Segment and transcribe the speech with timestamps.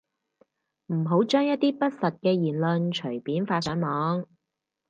[0.87, 4.25] 唔好將一啲不實嘅言論隨便發上網